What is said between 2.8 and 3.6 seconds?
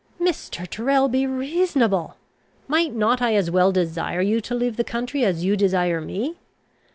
not I as